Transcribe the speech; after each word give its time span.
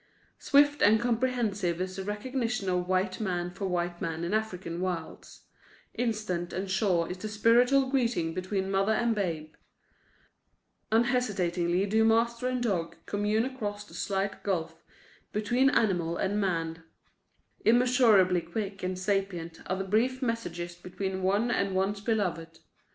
Swift 0.39 0.81
and 0.81 0.99
comprehensive 0.99 1.79
is 1.79 1.95
the 1.95 2.03
recognition 2.03 2.67
of 2.67 2.87
white 2.87 3.19
man 3.21 3.51
for 3.51 3.67
white 3.67 4.01
man 4.01 4.23
in 4.23 4.33
African 4.33 4.81
wilds; 4.81 5.41
instant 5.93 6.51
and 6.53 6.71
sure 6.71 7.07
is 7.07 7.19
the 7.19 7.29
spiritual 7.29 7.87
greeting 7.87 8.33
between 8.33 8.71
mother 8.71 8.93
and 8.93 9.13
babe; 9.13 9.53
unhesitatingly 10.91 11.85
do 11.85 12.03
master 12.03 12.47
and 12.47 12.63
dog 12.63 12.95
commune 13.05 13.45
across 13.45 13.85
the 13.85 13.93
slight 13.93 14.41
gulf 14.41 14.81
between 15.33 15.69
animal 15.69 16.17
and 16.17 16.41
man; 16.41 16.81
immeasurably 17.63 18.41
quick 18.41 18.81
and 18.81 18.97
sapient 18.97 19.59
are 19.67 19.75
the 19.77 19.83
brief 19.83 20.19
messages 20.23 20.73
between 20.73 21.21
one 21.21 21.51
and 21.51 21.75
one's 21.75 22.01
beloved. 22.01 22.57